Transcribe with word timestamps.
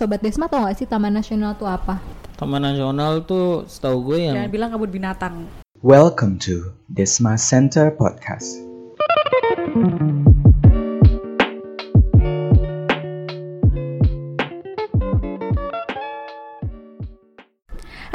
Sobat 0.00 0.24
Desma 0.24 0.48
tau 0.48 0.64
gak 0.64 0.80
sih 0.80 0.88
Taman 0.88 1.12
Nasional 1.12 1.60
tuh 1.60 1.68
apa? 1.68 2.00
Taman 2.40 2.64
Nasional 2.64 3.20
tuh 3.28 3.68
setahu 3.68 4.08
gue 4.08 4.32
Jangan 4.32 4.48
yang 4.48 4.48
bilang 4.48 4.72
kabut 4.72 4.88
binatang. 4.88 5.44
Welcome 5.84 6.40
to 6.40 6.72
Desma 6.88 7.36
Center 7.36 7.92
Podcast. 7.92 8.64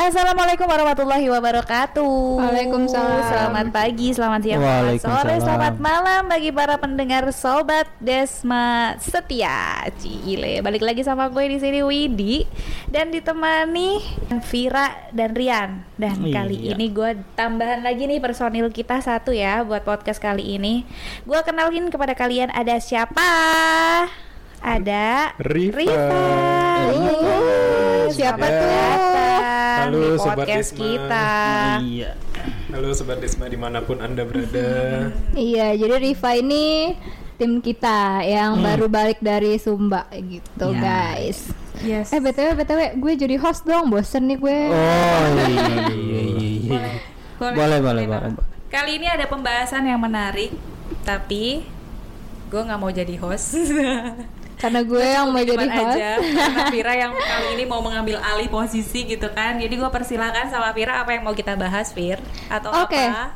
Assalamualaikum 0.05 0.69
warahmatullahi 0.69 1.25
wabarakatuh. 1.33 2.37
Waalaikumsalam. 2.37 3.25
Selamat 3.25 3.67
pagi, 3.73 4.13
selamat 4.13 4.39
siang, 4.45 4.61
selamat 4.61 5.01
sore, 5.01 5.35
selamat 5.41 5.75
malam 5.81 6.29
bagi 6.29 6.53
para 6.53 6.77
pendengar 6.77 7.25
sobat 7.33 7.89
Desma 7.97 8.93
setia. 9.01 9.81
Cile, 9.97 10.61
balik 10.61 10.85
lagi 10.85 11.01
sama 11.01 11.25
gue 11.33 11.49
di 11.49 11.57
sini 11.57 11.81
Widi 11.81 12.45
dan 12.85 13.09
ditemani 13.09 13.97
Vira 14.45 15.09
dan 15.09 15.33
Rian. 15.33 15.81
Dan 15.97 16.21
Iya. 16.21 16.37
kali 16.37 16.57
ini 16.77 16.85
gue 16.93 17.17
tambahan 17.33 17.81
lagi 17.81 18.05
nih 18.05 18.21
personil 18.21 18.69
kita 18.69 19.01
satu 19.01 19.33
ya 19.33 19.65
buat 19.65 19.81
podcast 19.81 20.21
kali 20.21 20.53
ini. 20.61 20.85
Gue 21.25 21.41
kenalin 21.41 21.89
kepada 21.89 22.13
kalian 22.13 22.53
ada 22.53 22.77
siapa? 22.77 23.25
Ada 24.61 25.33
Rifa. 25.41 25.81
Uh, 26.93 28.05
Siapa 28.13 28.45
selamat 28.45 28.53
tuh? 28.53 29.14
Di 29.87 30.01
Sobat 30.15 30.37
podcast 30.37 30.69
Desma. 30.69 30.79
kita. 30.79 31.27
iya. 31.83 32.11
Halo 32.67 32.89
Sobat 32.91 33.17
Desma 33.17 33.45
di 33.45 33.55
mana 33.55 33.79
pun 33.79 33.97
anda 33.97 34.21
berada. 34.21 34.67
Iya, 35.37 35.73
jadi 35.75 35.95
Riva 35.97 36.31
ini 36.33 36.95
tim 37.35 37.59
kita 37.59 38.21
yang 38.21 38.55
Hmm. 38.55 38.63
baru 38.63 38.85
balik 38.87 39.19
dari 39.19 39.55
Sumba 39.55 40.07
gitu 40.13 40.71
Ya. 40.71 40.79
guys. 40.79 41.51
Yes. 41.77 42.07
Eh 42.09 42.17
btw 42.17 42.55
btw 42.55 42.79
gue 42.95 43.13
jadi 43.17 43.35
host 43.37 43.63
dong, 43.63 43.89
bosen 43.89 44.25
nih 44.25 44.37
gue. 44.37 44.59
Oh 44.67 45.25
iya 45.43 45.65
iya 45.91 45.91
iya 45.91 46.21
iya. 46.63 46.79
Boleh 47.35 47.79
boleh 47.79 48.03
boleh. 48.07 48.31
Kali 48.65 48.91
ini 48.93 49.05
ada 49.05 49.25
pembahasan 49.25 49.83
yang 49.83 49.99
menarik, 49.99 50.55
tapi 51.03 51.67
gue 52.45 52.61
nggak 52.61 52.77
mau 52.77 52.89
jadi 52.89 53.15
host. 53.17 53.55
Karena 54.55 54.81
gue 54.81 55.03
yang 55.03 55.27
mau 55.29 55.43
jadi 55.43 55.67
host. 55.67 55.99
aja, 55.99 56.09
karena 56.19 56.63
Vira 56.71 56.93
yang 57.03 57.11
kali 57.11 57.47
ini 57.59 57.63
mau 57.67 57.83
mengambil 57.83 58.17
alih 58.23 58.47
posisi 58.47 59.03
gitu 59.05 59.27
kan. 59.35 59.59
Jadi 59.59 59.75
gue 59.75 59.89
persilakan 59.91 60.47
sama 60.47 60.71
Vira 60.71 61.03
apa 61.03 61.11
yang 61.11 61.23
mau 61.27 61.35
kita 61.35 61.59
bahas, 61.59 61.91
Vir? 61.91 62.19
Atau 62.47 62.71
Oke. 62.71 62.95
apa? 62.95 63.35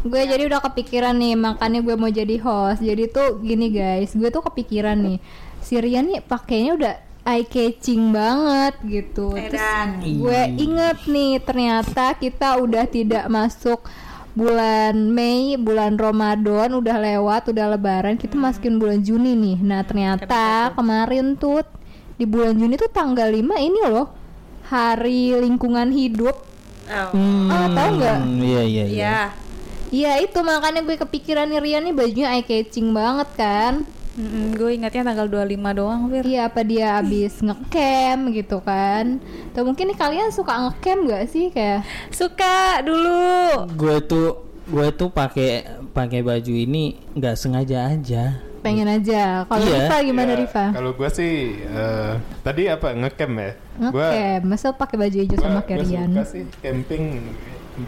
Gue 0.00 0.24
jadi 0.24 0.48
udah 0.48 0.64
kepikiran 0.64 1.12
nih, 1.12 1.36
makanya 1.36 1.84
gue 1.84 1.94
mau 1.98 2.08
jadi 2.08 2.36
host. 2.40 2.80
Jadi 2.80 3.12
tuh 3.12 3.42
gini 3.44 3.68
guys, 3.68 4.16
gue 4.16 4.30
tuh 4.32 4.40
kepikiran 4.40 4.96
nih. 4.96 5.18
Si 5.60 5.76
Rian 5.76 6.08
nih 6.08 6.24
pakainya 6.24 6.72
udah 6.72 6.94
eye 7.28 7.44
catching 7.44 8.08
banget 8.10 8.74
gitu. 8.88 9.36
Terus 9.36 9.60
gue 10.00 10.40
inget 10.56 10.98
nih 11.04 11.32
ternyata 11.44 12.16
kita 12.16 12.56
udah 12.56 12.84
tidak 12.88 13.28
masuk 13.28 13.84
bulan 14.40 14.96
Mei, 14.96 15.60
bulan 15.60 16.00
Ramadan 16.00 16.72
udah 16.72 16.96
lewat, 16.96 17.52
udah 17.52 17.76
lebaran, 17.76 18.16
kita 18.16 18.40
masukin 18.40 18.80
bulan 18.80 19.04
Juni 19.04 19.36
nih. 19.36 19.60
Nah, 19.60 19.84
ternyata 19.84 20.72
kemarin 20.72 21.36
tuh 21.36 21.60
di 22.16 22.24
bulan 22.24 22.56
Juni 22.56 22.80
tuh 22.80 22.88
tanggal 22.88 23.28
5 23.28 23.60
ini 23.60 23.80
loh. 23.84 24.08
Hari 24.72 25.36
lingkungan 25.44 25.92
hidup. 25.92 26.40
Oh. 26.88 27.52
Ah, 27.52 27.68
tahu 27.68 27.90
nggak? 28.00 28.18
Iya 28.40 28.62
iya 28.64 28.84
iya. 28.88 28.96
Ya. 28.96 29.20
Iya 29.90 30.12
itu 30.22 30.38
makanya 30.40 30.86
gue 30.86 30.96
kepikiran 30.96 31.50
nih 31.50 31.60
Rian 31.60 31.82
nih 31.82 31.94
bajunya 31.94 32.30
eye 32.30 32.46
catching 32.46 32.94
banget 32.94 33.26
kan 33.34 33.82
gue 34.52 34.70
ingatnya 34.72 35.02
tanggal 35.06 35.26
25 35.26 35.48
doang, 35.72 36.00
Vir. 36.06 36.24
Iya 36.24 36.46
apa 36.46 36.60
dia 36.60 36.96
abis 36.96 37.40
ngecamp 37.40 38.22
gitu 38.30 38.60
kan 38.60 39.18
Atau 39.50 39.64
mungkin 39.64 39.88
nih 39.88 39.96
kalian 39.96 40.28
suka 40.28 40.52
ngecamp 40.60 41.00
gak 41.06 41.24
sih 41.26 41.48
kayak 41.48 41.82
Suka 42.10 42.80
dulu. 42.80 43.66
Gue 43.74 43.96
tuh 44.00 44.28
gue 44.66 44.86
tuh 44.92 45.08
pakai 45.08 45.66
pakai 45.90 46.22
baju 46.22 46.52
ini 46.54 46.94
nggak 47.12 47.34
sengaja 47.34 47.90
aja. 47.90 48.38
pengen 48.60 48.86
aja 48.86 49.48
Kalau 49.48 49.64
Iya. 49.64 49.88
Riva 49.88 49.96
gimana 50.04 50.30
Ya, 50.30 50.38
Riva? 50.38 50.64
Kalau 50.70 50.90
gua 50.92 51.08
sih 51.08 51.32
eh, 51.58 52.12
tadi 52.40 52.68
apa 52.68 52.92
ngecamp 52.92 53.34
ya? 53.34 53.52
Gua 53.88 54.08
Ngecamp, 54.12 54.42
masa 54.44 54.66
pakai 54.70 54.96
baju 55.00 55.16
hijau 55.16 55.32
gua, 55.32 55.42
sama 55.42 55.58
gua 55.58 55.66
kayak 55.66 55.80
Rian 55.82 56.10
suka 56.12 56.24
sih 56.28 56.42
camping. 56.60 57.04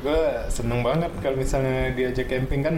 Gua 0.00 0.20
seneng 0.48 0.80
banget 0.80 1.12
kalau 1.20 1.36
misalnya 1.36 1.92
diajak 1.92 2.24
camping 2.26 2.64
kan 2.64 2.76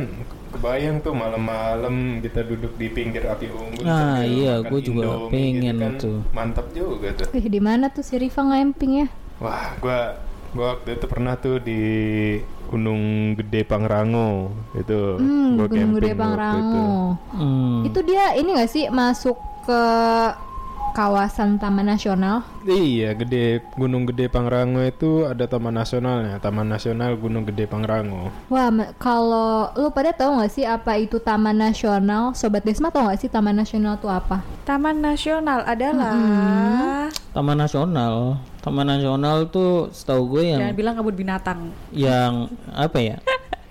kebayang 0.54 1.02
tuh 1.02 1.10
malam-malam 1.12 2.22
kita 2.22 2.46
duduk 2.46 2.78
di 2.78 2.86
pinggir 2.88 3.26
api 3.26 3.50
unggun. 3.50 3.82
Nah, 3.82 4.22
iya, 4.22 4.62
gua 4.62 4.78
juga 4.78 5.02
Indomie 5.10 5.30
pengen 5.34 5.76
kan. 5.82 5.92
tuh. 5.98 6.18
Mantap 6.30 6.66
juga 6.70 7.10
tuh. 7.18 7.26
Wih 7.34 7.46
di 7.50 7.60
mana 7.60 7.90
tuh 7.90 8.06
si 8.06 8.14
Riva 8.14 8.40
ngamping 8.46 8.92
ya? 9.02 9.06
Wah, 9.42 9.74
gua 9.82 9.98
gua 10.54 10.78
waktu 10.78 10.94
itu 10.94 11.06
pernah 11.10 11.34
tuh 11.34 11.58
di 11.58 11.80
Gunung 12.70 13.34
Gede 13.34 13.66
Pangrango 13.66 14.54
itu. 14.78 15.18
Hmm, 15.18 15.58
gua 15.58 15.66
Gunung 15.66 15.92
Gede 15.98 16.14
waktu 16.14 16.14
itu. 16.14 16.22
Pangrango 16.22 16.88
Hmm. 17.34 17.82
Itu 17.82 17.98
dia 18.06 18.38
ini 18.38 18.54
gak 18.54 18.70
sih 18.70 18.86
masuk 18.94 19.34
ke 19.66 19.82
kawasan 20.94 21.58
Taman 21.58 21.90
Nasional? 21.90 22.46
Iya, 22.62 23.12
gede 23.18 23.66
Gunung 23.74 24.06
Gede 24.06 24.30
Pangrango 24.30 24.78
itu 24.78 25.26
ada 25.26 25.44
taman 25.50 25.74
nasionalnya, 25.74 26.38
Taman 26.38 26.70
Nasional 26.70 27.18
Gunung 27.18 27.42
Gede 27.42 27.66
Pangrango. 27.66 28.30
Wah, 28.46 28.70
kalau 29.02 29.74
lu 29.74 29.90
pada 29.90 30.14
tahu 30.14 30.38
nggak 30.38 30.52
sih 30.54 30.62
apa 30.62 30.94
itu 30.96 31.18
Taman 31.18 31.58
Nasional? 31.58 32.32
Sobat 32.38 32.62
Desma 32.62 32.94
tahu 32.94 33.10
nggak 33.10 33.20
sih 33.20 33.28
Taman 33.28 33.58
Nasional 33.58 33.98
itu 33.98 34.06
apa? 34.06 34.46
Taman 34.62 35.02
Nasional 35.02 35.66
adalah 35.66 36.14
Taman 37.34 37.58
Nasional. 37.58 38.38
Taman 38.62 38.86
Nasional 38.86 39.50
tuh 39.50 39.90
setahu 39.90 40.38
gue 40.38 40.54
yang 40.54 40.60
Jangan 40.62 40.78
bilang 40.78 40.94
kabut 40.94 41.14
binatang. 41.18 41.74
yang 41.90 42.48
apa 42.70 42.98
ya? 43.02 43.16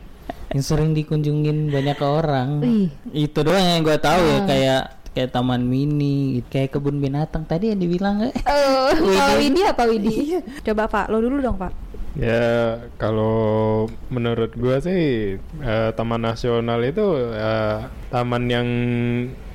yang 0.54 0.62
sering 0.62 0.92
dikunjungin 0.94 1.72
banyak 1.72 1.98
orang. 2.04 2.62
Wih. 2.62 2.88
Itu 3.10 3.42
doang 3.42 3.64
yang 3.64 3.82
gue 3.82 3.98
tahu 3.98 4.22
ya 4.22 4.40
kayak 4.46 4.84
kayak 5.14 5.32
taman 5.32 5.66
mini, 5.66 6.42
kayak 6.50 6.78
kebun 6.78 6.98
binatang. 7.00 7.46
Tadi 7.46 7.72
yang 7.72 7.80
dibilang 7.80 8.26
eh. 8.26 8.34
Oh, 8.50 8.92
kalau 8.94 9.38
Widi 9.40 9.62
apa 9.64 9.84
Widi? 9.86 10.42
Coba 10.66 10.90
Pak, 10.90 11.10
lo 11.14 11.22
dulu 11.22 11.40
dong 11.40 11.58
Pak. 11.58 11.74
Ya, 12.14 12.78
kalau 13.02 13.90
menurut 14.14 14.54
gua 14.54 14.78
sih 14.78 15.34
eh, 15.42 15.90
Taman 15.98 16.22
Nasional 16.22 16.86
itu 16.86 17.18
eh, 17.34 17.90
taman 18.14 18.44
yang 18.54 18.68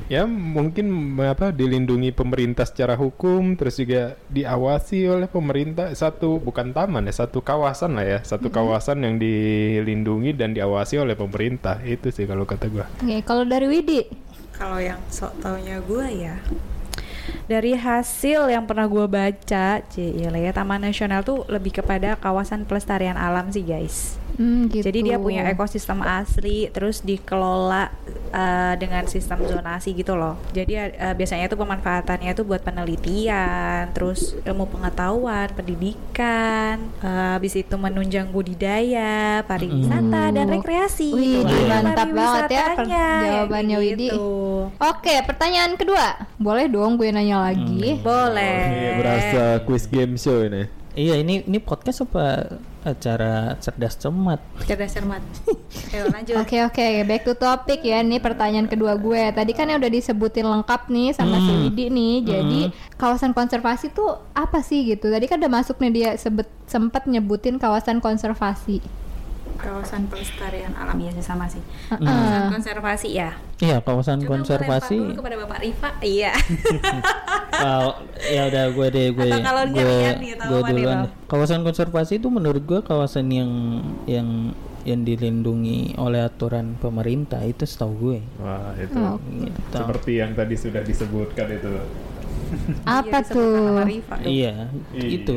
ya 0.08 0.24
mungkin 0.26 1.14
apa 1.20 1.52
dilindungi 1.52 2.16
pemerintah 2.16 2.64
secara 2.64 2.96
hukum 2.96 3.54
terus 3.54 3.78
juga 3.78 4.18
diawasi 4.26 5.06
oleh 5.06 5.30
pemerintah. 5.30 5.94
Satu 5.94 6.42
bukan 6.42 6.74
taman 6.74 7.06
ya 7.06 7.14
satu 7.14 7.46
kawasan 7.46 7.94
lah 7.94 8.18
ya. 8.18 8.18
Satu 8.26 8.50
kawasan 8.50 9.06
yang 9.06 9.22
dilindungi 9.22 10.34
dan 10.34 10.50
diawasi 10.50 10.98
oleh 10.98 11.14
pemerintah. 11.14 11.78
Itu 11.86 12.10
sih 12.10 12.26
kalau 12.26 12.42
kata 12.42 12.66
gua. 12.74 12.90
Oke, 12.90 13.22
kalau 13.22 13.46
dari 13.46 13.70
Widi, 13.70 14.02
Kalau 14.58 14.82
yang 14.82 14.98
sok 15.06 15.38
taunya 15.38 15.78
gue 15.78 16.06
ya 16.26 16.36
dari 17.48 17.72
hasil 17.72 18.52
yang 18.52 18.68
pernah 18.68 18.84
gue 18.84 19.08
baca, 19.08 19.80
cile 19.88 20.36
ya 20.36 20.52
Taman 20.52 20.84
Nasional 20.84 21.24
tuh 21.24 21.48
lebih 21.48 21.80
kepada 21.80 22.12
kawasan 22.20 22.68
pelestarian 22.68 23.16
alam 23.16 23.48
sih 23.48 23.64
guys. 23.64 24.20
Hmm, 24.38 24.62
gitu. 24.70 24.84
Jadi 24.86 24.98
dia 25.04 25.18
punya 25.18 25.44
ekosistem 25.44 26.00
asli, 26.00 26.70
terus 26.70 27.02
dikelola 27.02 27.90
uh, 28.30 28.74
dengan 28.74 29.04
sistem 29.04 29.42
zonasi 29.44 29.92
gitu 29.92 30.14
loh. 30.14 30.38
Jadi 30.50 30.78
uh, 30.78 31.12
biasanya 31.12 31.46
tuh 31.46 31.58
pemanfaatannya 31.58 32.32
tuh 32.32 32.46
buat 32.46 32.62
penelitian, 32.62 33.90
terus 33.92 34.38
ilmu 34.42 34.64
pengetahuan, 34.68 35.50
pendidikan, 35.52 36.78
uh, 37.00 37.34
habis 37.34 37.54
itu 37.54 37.74
menunjang 37.74 38.30
budidaya, 38.30 39.42
pariwisata 39.44 40.30
dan 40.30 40.46
rekreasi. 40.48 41.10
Wih, 41.10 41.40
Gitu. 41.40 41.64
mantap 41.66 42.08
banget 42.10 42.44
ya 42.50 42.66
per- 42.74 42.88
jawabannya 42.88 43.76
kayak 43.76 43.94
Widi. 43.94 44.08
gitu. 44.08 44.28
Oke, 44.78 45.14
pertanyaan 45.24 45.74
kedua. 45.74 46.06
Boleh 46.36 46.66
dong 46.66 46.94
gue 46.94 47.08
nanya 47.08 47.42
lagi. 47.42 47.98
Boleh. 47.98 48.58
Iya, 48.68 48.90
berasa 48.94 49.42
quiz 49.64 49.84
game 49.86 50.14
show 50.14 50.44
ini 50.44 50.68
Iya 50.92 51.14
ini 51.14 51.46
ini 51.46 51.58
podcast 51.58 52.02
apa 52.02 52.58
acara 52.92 53.54
cerdas 53.60 53.94
cermat? 54.00 54.40
Cerdas 54.64 54.90
cermat. 54.96 55.22
Ayo 55.92 56.08
lanjut. 56.08 56.34
Oke 56.40 56.64
oke, 56.64 56.86
back 57.04 57.22
to 57.28 57.34
topic 57.36 57.84
ya. 57.84 58.00
Ini 58.00 58.18
pertanyaan 58.18 58.68
kedua 58.68 58.96
gue. 58.96 59.32
Tadi 59.32 59.52
kan 59.52 59.68
yang 59.68 59.78
udah 59.80 59.92
disebutin 59.92 60.46
lengkap 60.48 60.88
nih 60.88 61.12
sama 61.12 61.36
si 61.38 61.52
Widi 61.52 61.86
nih. 61.92 62.14
Jadi 62.24 62.60
kawasan 62.96 63.36
konservasi 63.36 63.92
tuh 63.92 64.18
apa 64.32 64.64
sih 64.64 64.88
gitu? 64.88 65.12
Tadi 65.12 65.28
kan 65.28 65.38
udah 65.40 65.52
masuk 65.52 65.76
nih 65.84 65.92
dia 65.92 66.10
sebut 66.16 66.48
sempat 66.64 67.04
nyebutin 67.04 67.60
kawasan 67.60 68.00
konservasi. 68.00 68.80
Kawasan 69.58 70.06
pelestarian 70.06 70.70
alam 70.72 70.94
ya 70.96 71.10
sih 71.10 71.20
sama 71.20 71.44
sih. 71.44 71.58
Heeh. 71.88 71.98
Kawasan 72.00 72.42
konservasi 72.52 73.08
ya. 73.12 73.30
Iya 73.58 73.82
kawasan 73.82 74.18
Coba 74.18 74.24
gue 74.24 74.32
konservasi. 74.38 74.96
dulu 74.96 75.18
kepada 75.18 75.36
Bapak 75.38 75.58
Rifa. 75.60 75.90
Iya. 76.00 76.32
Kalau 77.58 77.90
ya 78.20 78.42
udah 78.46 78.64
gue 78.70 78.86
deh 78.88 79.06
gue 79.10 79.28
Atau 79.28 79.66
gue 79.66 79.82
gue 80.62 80.70
nih, 80.70 80.72
duluan. 80.78 80.98
Kawasan 81.26 81.60
konservasi 81.60 82.12
itu 82.16 82.28
menurut 82.28 82.62
gue 82.62 82.80
kawasan 82.80 83.26
yang 83.28 83.50
yang 84.04 84.54
yang 84.82 85.02
dilindungi 85.02 85.98
oleh 85.98 86.22
aturan 86.22 86.78
pemerintah 86.78 87.42
itu 87.42 87.66
setahu 87.66 87.92
gue. 87.98 88.18
wah 88.38 88.72
itu 88.74 88.94
Oh. 88.94 89.18
Gitu. 89.20 89.74
seperti 89.74 90.12
yang 90.16 90.32
tadi 90.32 90.54
sudah 90.54 90.80
disebutkan 90.80 91.46
itu 91.50 91.68
Apa 92.86 93.20
Iya, 93.20 93.28
tuh? 93.28 93.84
Riva. 93.84 94.14
Iya, 94.22 94.54
Iya. 94.94 95.08
itu 95.12 95.36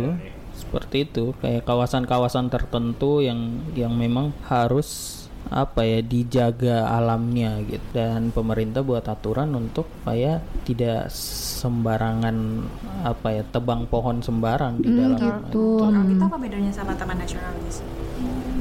seperti 0.72 1.04
itu 1.04 1.36
kayak 1.44 1.68
kawasan-kawasan 1.68 2.48
tertentu 2.48 3.20
yang 3.20 3.60
yang 3.76 3.92
memang 3.92 4.32
harus 4.48 5.20
apa 5.52 5.84
ya 5.84 6.00
dijaga 6.00 6.88
alamnya 6.88 7.60
gitu 7.68 7.84
dan 7.92 8.32
pemerintah 8.32 8.80
buat 8.88 9.04
aturan 9.04 9.52
untuk 9.52 9.84
supaya 9.84 10.40
tidak 10.64 11.12
sembarangan 11.12 12.64
apa 13.04 13.28
ya 13.36 13.44
tebang 13.52 13.84
pohon 13.92 14.24
sembarang 14.24 14.80
di 14.80 14.88
dalam 14.96 15.20
gitu. 15.20 15.84
Kalau 15.84 16.08
itu 16.08 16.24
apa 16.24 16.38
bedanya 16.40 16.72
sama 16.72 16.96
Taman 16.96 17.20
Nasional 17.20 17.52
guys? 17.68 17.84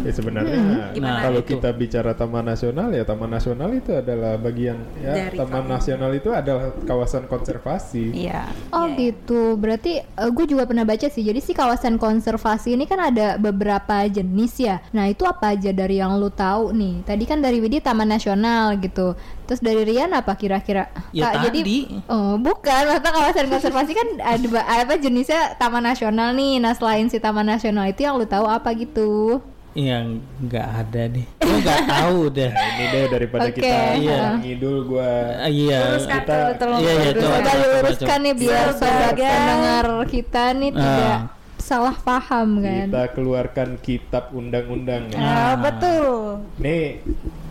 Ya 0.00 0.12
sebenarnya 0.16 0.92
Gimana 0.96 1.20
kalau 1.20 1.40
itu? 1.44 1.56
kita 1.56 1.70
bicara 1.76 2.16
Taman 2.16 2.48
Nasional 2.48 2.88
ya 2.96 3.04
Taman 3.04 3.30
Nasional 3.30 3.70
itu 3.76 3.92
adalah 3.92 4.40
bagian 4.40 4.80
ya 4.96 5.12
Dari 5.28 5.36
Taman 5.36 5.68
kamu. 5.68 5.72
Nasional 5.76 6.10
itu 6.16 6.30
adalah 6.32 6.72
kawasan 6.88 7.28
konservasi. 7.28 8.16
Iya. 8.16 8.48
Oh 8.72 8.88
gitu, 8.96 9.60
berarti 9.60 10.00
gue 10.04 10.46
juga 10.48 10.64
pernah 10.64 10.88
baca 10.88 11.06
sih. 11.06 11.20
Jadi 11.20 11.40
si 11.44 11.52
kawasan 11.52 12.00
konservasi 12.00 12.74
ini 12.74 12.88
kan 12.88 13.12
ada 13.12 13.36
beberapa 13.36 14.08
jenis 14.08 14.56
ya. 14.56 14.80
Nah 14.96 15.10
itu 15.10 15.28
apa 15.28 15.52
aja 15.52 15.70
dari 15.70 16.00
yang 16.00 16.16
lu 16.16 16.32
tahu 16.32 16.72
nih? 16.72 17.04
Tadi 17.04 17.24
kan 17.28 17.44
dari 17.44 17.60
Widi 17.60 17.84
Taman 17.84 18.08
Nasional 18.08 18.80
gitu. 18.80 19.12
Terus 19.50 19.60
dari 19.60 19.82
Rian 19.82 20.14
apa 20.14 20.38
kira-kira? 20.38 20.88
Ya 21.10 21.34
Kak, 21.34 21.50
tadi. 21.50 21.90
oh 22.06 22.38
bukan, 22.38 22.82
mata 22.86 23.10
kawasan 23.10 23.50
konservasi 23.50 23.92
kan 23.98 24.08
ada 24.22 24.62
apa 24.62 24.94
jenisnya 24.94 25.58
Taman 25.58 25.82
Nasional 25.84 26.32
nih. 26.38 26.62
Nah 26.62 26.72
selain 26.72 27.10
si 27.10 27.18
Taman 27.18 27.50
Nasional 27.50 27.90
itu 27.90 28.06
yang 28.06 28.14
lu 28.14 28.24
tahu 28.24 28.46
apa 28.46 28.70
gitu? 28.78 29.42
Yang 29.72 30.18
nggak 30.40 30.66
ada 30.76 31.02
nih 31.08 31.26
gue 31.36 31.56
nggak 31.62 31.80
tahu 31.86 32.20
deh 32.28 32.50
Nah, 32.50 32.66
ini 32.68 32.84
deh 32.88 33.04
daripada 33.08 33.46
Oke, 33.46 33.54
kita 33.56 33.78
iya. 33.96 34.18
ngidul 34.36 34.78
gua 34.84 35.10
Ah, 35.36 35.46
iya 35.46 35.78
Luruskan 35.94 36.18
kita- 36.18 36.36
Iya, 36.74 36.92
iya, 36.92 36.92
luruskan. 37.08 37.14
coba, 37.14 37.30
Coba 37.30 37.38
coba, 37.40 37.50
diluruskan 37.54 38.08
coba. 38.10 38.16
nih 38.20 38.34
biar 38.36 38.66
Sebagai- 38.72 39.30
pendengar 39.30 39.86
kita 40.06 40.44
nih 40.52 40.70
Ah. 40.70 40.76
tidak 40.76 41.18
salah 41.60 41.96
paham 41.96 42.48
kan? 42.58 42.86
kita 42.88 43.04
keluarkan 43.12 43.68
kitab 43.78 44.24
undang-undang 44.32 45.06
ya. 45.08 45.18
Ah, 45.20 45.54
betul. 45.54 46.42
Nih 46.56 46.98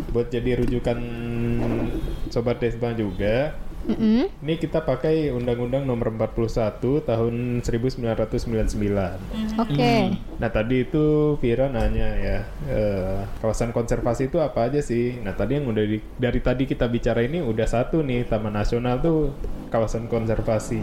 buat 0.09 0.27
jadi 0.27 0.59
rujukan 0.59 0.99
sobat 2.27 2.59
Desma 2.59 2.91
juga. 2.91 3.55
Mm-mm. 3.89 4.29
Ini 4.39 4.53
kita 4.55 4.79
pakai 4.79 5.29
Undang-Undang 5.29 5.83
Nomor 5.83 6.13
41 6.13 6.77
Tahun 7.01 7.33
1999. 7.59 9.57
Oke. 9.57 9.95
Nah 10.37 10.49
tadi 10.49 10.85
itu 10.85 11.05
Vira 11.37 11.67
nanya 11.67 12.09
ya 12.13 12.37
eh, 12.65 13.19
kawasan 13.39 13.69
konservasi 13.69 14.29
itu 14.29 14.37
apa 14.37 14.65
aja 14.65 14.79
sih? 14.79 15.17
Nah 15.17 15.33
tadi 15.33 15.57
yang 15.57 15.65
udah 15.65 15.83
di- 15.83 16.05
dari 16.15 16.39
tadi 16.39 16.63
kita 16.63 16.85
bicara 16.85 17.19
ini 17.19 17.39
udah 17.39 17.65
satu 17.65 17.99
nih 17.99 18.23
Taman 18.23 18.53
Nasional 18.53 18.99
tuh 18.99 19.33
kawasan 19.67 20.05
konservasi. 20.05 20.81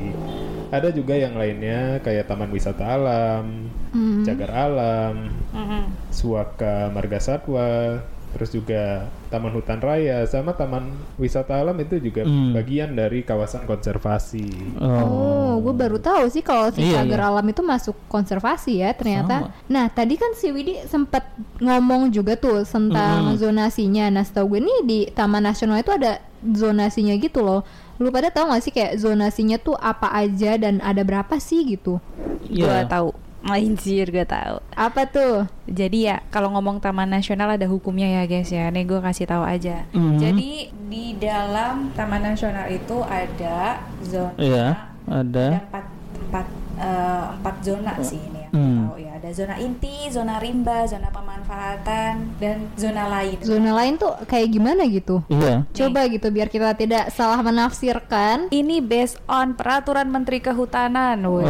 Ada 0.68 0.90
juga 0.90 1.14
yang 1.14 1.34
lainnya 1.34 1.98
kayak 2.00 2.26
Taman 2.26 2.50
Wisata 2.50 2.84
Alam, 2.88 3.70
Hmm. 3.88 4.22
Cagar 4.22 4.50
Alam, 4.50 5.30
Mhm. 5.48 5.82
Suaka 6.10 6.90
Marga 6.90 7.16
Satwa, 7.16 8.02
terus 8.36 8.52
juga 8.52 9.08
Taman 9.26 9.48
Hutan 9.48 9.80
Raya 9.80 10.20
sama 10.24 10.52
Taman 10.52 10.84
Wisata 11.16 11.56
Alam 11.56 11.72
itu 11.80 11.96
juga 11.98 12.22
Hmm. 12.22 12.52
bagian 12.52 12.92
dari 12.92 13.24
kawasan 13.24 13.64
konservasi. 13.64 14.76
Oh, 14.76 15.56
gue 15.58 15.72
baru 15.72 15.96
tahu 15.96 16.28
sih 16.28 16.40
kalau 16.40 16.68
si 16.68 16.84
Iya, 16.84 17.00
cagar 17.00 17.20
iya. 17.24 17.26
alam 17.26 17.46
itu 17.48 17.64
masuk 17.64 17.96
konservasi 18.06 18.84
ya 18.84 18.92
ternyata. 18.92 19.48
Nah, 19.66 19.88
tadi 19.88 20.14
kan 20.14 20.36
si 20.36 20.52
Widi 20.52 20.84
sempat 20.84 21.24
ngomong 21.58 22.12
juga 22.12 22.36
tuh 22.36 22.60
tentang 22.62 23.32
Mm-mm. 23.32 23.40
zonasinya. 23.40 24.12
Nah, 24.12 24.22
setahu 24.22 24.52
gue 24.52 24.60
nih 24.62 24.78
di 24.84 24.98
Taman 25.08 25.40
Nasional 25.42 25.80
itu 25.80 25.90
ada 25.90 26.20
zonasinya 26.44 27.16
gitu 27.16 27.40
loh. 27.40 27.64
Lu 27.96 28.12
pada 28.12 28.28
tahu 28.28 28.52
gak 28.52 28.60
sih 28.60 28.70
kayak 28.70 29.00
zonasinya 29.00 29.56
tuh 29.56 29.72
apa 29.72 30.12
aja 30.12 30.60
dan 30.60 30.84
ada 30.84 31.00
berapa 31.00 31.40
sih 31.40 31.64
gitu? 31.64 31.96
Gua 32.46 32.84
Iya. 32.84 32.86
tahu. 32.86 33.08
Anjir, 33.46 34.10
gue 34.10 34.22
tahu. 34.22 34.58
Apa 34.72 35.06
tuh? 35.06 35.46
Jadi 35.64 36.04
ya 36.04 36.18
kalau 36.28 36.50
ngomong 36.50 36.78
Taman 36.78 37.06
Nasional 37.06 37.46
ada 37.48 37.64
hukumnya 37.64 38.10
ya 38.10 38.22
guys 38.24 38.48
ya. 38.48 38.66
Nih 38.68 38.82
gue 38.82 38.98
kasih 38.98 39.24
tahu 39.24 39.42
aja. 39.42 39.86
Mhm. 39.90 40.18
Jadi 40.18 40.50
di 40.84 41.14
dalam 41.14 41.90
Taman 41.92 42.22
Nasional 42.24 42.66
itu 42.68 42.98
ada 43.00 43.78
zona 44.02 44.34
Iya, 44.36 44.66
ada 45.06 45.22
ada. 45.22 45.48
empat 45.62 45.84
empat 46.20 46.46
eh, 46.76 47.24
empat 47.32 47.56
zona 47.62 47.92
sih 48.00 48.18
ini 48.20 48.40
yang 48.42 48.52
Hmm. 48.52 48.78
tahu 48.84 48.96
ya. 48.98 49.05
Ada 49.26 49.42
zona 49.42 49.58
inti, 49.58 50.06
zona 50.06 50.38
rimba, 50.38 50.86
zona 50.86 51.10
pemanfaatan 51.10 52.38
dan 52.38 52.70
zona 52.78 53.10
lain. 53.10 53.42
Zona 53.42 53.74
lain 53.74 53.98
tuh 53.98 54.14
kayak 54.22 54.54
gimana 54.54 54.86
gitu? 54.86 55.18
Iya. 55.26 55.66
Coba 55.74 56.06
gitu 56.06 56.30
biar 56.30 56.46
kita 56.46 56.78
tidak 56.78 57.10
salah 57.10 57.42
menafsirkan. 57.42 58.54
Ini 58.54 58.78
based 58.86 59.18
on 59.26 59.58
peraturan 59.58 60.14
Menteri 60.14 60.38
Kehutanan. 60.38 61.18
Oh. 61.26 61.42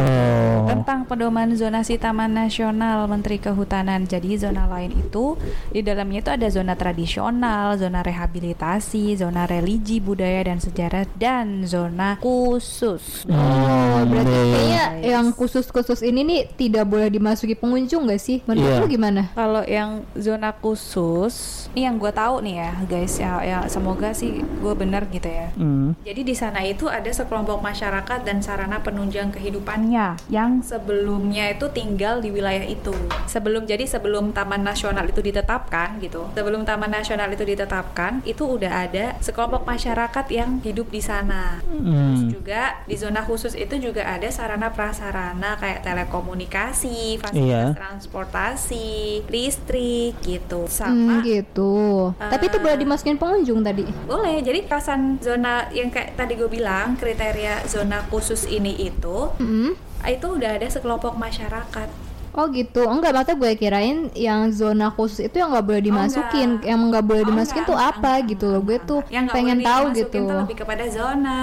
tentang 0.67 1.05
pedoman 1.05 1.53
zonasi 1.53 2.01
Taman 2.01 2.33
Nasional 2.33 3.05
Menteri 3.05 3.37
Kehutanan. 3.37 4.09
Jadi 4.09 4.41
zona 4.41 4.65
lain 4.65 4.97
itu 4.97 5.37
di 5.69 5.85
dalamnya 5.85 6.25
itu 6.25 6.31
ada 6.33 6.47
zona 6.49 6.73
tradisional, 6.73 7.77
zona 7.77 8.01
rehabilitasi, 8.01 9.21
zona 9.21 9.45
religi, 9.45 10.01
budaya 10.01 10.49
dan 10.49 10.57
sejarah 10.57 11.05
dan 11.13 11.61
zona 11.69 12.17
khusus. 12.17 13.29
Oh, 13.29 14.01
berarti 14.01 14.33
iya, 14.33 14.49
kayaknya 14.49 14.83
yang 15.05 15.25
khusus-khusus 15.29 16.01
ini 16.01 16.25
nih 16.25 16.41
tidak 16.57 16.89
boleh 16.89 17.13
dimasuki 17.13 17.53
pengunjung 17.67 18.07
gak 18.07 18.17
sih? 18.17 18.39
Menurut 18.47 18.71
Iya. 18.71 18.79
lu 18.79 18.87
gimana? 18.87 19.21
Kalau 19.35 19.61
yang 19.61 19.89
zona 20.15 20.55
khusus, 20.55 21.67
ini 21.71 21.83
yang 21.83 21.95
gue 21.95 22.09
tahu 22.09 22.39
nih 22.39 22.55
ya 22.57 22.71
guys 22.83 23.13
ya, 23.15 23.31
ya 23.41 23.57
semoga 23.67 24.09
sih 24.11 24.31
gue 24.39 24.73
bener 24.73 25.03
gitu 25.09 25.27
ya. 25.27 25.51
Hmm. 25.53 25.91
Jadi 26.01 26.21
di 26.23 26.31
sana 26.31 26.63
itu 26.63 26.87
ada 26.87 27.07
sekelompok 27.07 27.59
masyarakat 27.59 28.23
dan 28.23 28.39
sarana 28.39 28.79
penunjang 28.79 29.29
kehidupannya 29.29 30.15
yang 30.29 30.61
sebelumnya 30.61 31.49
itu 31.49 31.67
tinggal 31.69 32.17
di 32.17 32.31
wilayah 32.31 32.63
itu. 32.63 32.95
Sebelum 33.27 33.65
jadi 33.65 33.83
sebelum 33.83 34.31
Taman 34.31 34.63
Nasional 34.63 35.03
itu 35.05 35.19
ditetapkan 35.19 35.99
gitu. 35.99 36.31
Sebelum 36.31 36.63
Taman 36.63 36.89
Nasional 36.89 37.27
itu 37.27 37.43
ditetapkan, 37.43 38.23
itu 38.23 38.47
udah 38.47 38.85
ada 38.85 39.19
sekelompok 39.19 39.65
masyarakat 39.65 40.25
yang 40.29 40.61
hidup 40.61 40.87
di 40.87 41.01
sana. 41.01 41.59
Terus 41.59 42.21
Hmm. 42.23 42.29
juga 42.31 42.61
di 42.85 42.95
zona 42.95 43.21
khusus 43.21 43.51
itu 43.53 43.75
juga 43.77 44.05
ada 44.05 44.29
sarana 44.29 44.69
prasarana 44.69 45.57
kayak 45.57 45.81
telekomunikasi, 45.81 47.17
Iya. 47.33 47.56
Fasilitas 47.59 47.75
transportasi, 47.77 48.89
listrik 49.27 50.13
gitu. 50.21 50.65
Sama 50.67 51.17
Hmm, 51.17 51.21
gitu. 51.21 51.73
Tapi 52.13 52.43
itu 52.45 52.57
Eh, 52.57 52.61
boleh 52.61 52.77
dimasukin 52.77 53.15
pengunjung 53.15 53.61
tadi. 53.61 53.83
boleh, 54.03 54.39
jadi 54.39 54.63
kawasan 54.63 55.17
zona 55.17 55.67
yang 55.71 55.87
kayak 55.87 56.13
tadi 56.13 56.33
gue 56.33 56.47
bilang 56.47 56.95
kriteria 56.95 57.65
zona 57.65 58.01
khusus 58.05 58.45
ini 58.45 58.73
itu 58.79 59.33
Mm-mm. 59.35 59.73
itu 60.03 60.27
udah 60.27 60.55
ada 60.55 60.67
sekelompok 60.67 61.15
masyarakat. 61.15 61.89
Oh 62.37 62.45
gitu. 62.53 62.85
Enggak, 62.85 63.17
mata 63.17 63.33
gue 63.33 63.51
kirain 63.57 64.13
yang 64.13 64.53
zona 64.53 64.93
khusus 64.93 65.25
itu 65.25 65.41
yang 65.41 65.49
nggak 65.49 65.65
boleh 65.65 65.81
dimasukin. 65.81 66.61
enggak. 66.61 66.69
yang 66.69 66.79
nggak 66.85 67.01
boleh 67.01 67.23
Oh, 67.25 67.27
dimasukin 67.27 67.63
enggak, 67.65 67.71
tuh 67.73 67.77
enggak, 67.81 67.97
apa 67.97 68.11
enggak, 68.13 68.29
gitu 68.29 68.45
loh. 68.45 68.61
Gue 68.61 68.77
tuh 68.79 68.99
Yang 69.09 69.25
pengen 69.33 69.57
tahu 69.59 69.83
gitu. 69.91 70.21
tuh 70.21 70.37
lebih 70.45 70.57
kepada 70.61 70.83
zona 70.85 71.39